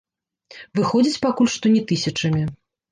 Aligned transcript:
Выходзяць 0.79 1.21
пакуль 1.29 1.53
што 1.59 1.77
не 1.77 1.87
тысячамі. 1.95 2.43